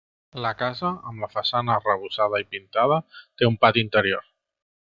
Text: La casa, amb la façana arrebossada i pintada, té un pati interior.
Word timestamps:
La 0.43 0.51
casa, 0.61 0.87
amb 1.11 1.21
la 1.25 1.29
façana 1.33 1.75
arrebossada 1.81 2.39
i 2.45 2.47
pintada, 2.55 2.99
té 3.43 3.51
un 3.51 3.59
pati 3.67 3.85
interior. 3.89 4.27